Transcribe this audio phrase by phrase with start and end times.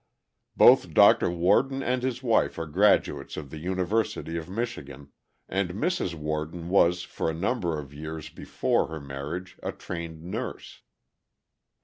[0.57, 1.29] "Both Dr.
[1.29, 5.11] Worden and his wife are graduates of the University of Michigan,
[5.47, 6.15] and Mrs.
[6.15, 10.81] Worden was for a number of years before her marriage a trained nurse.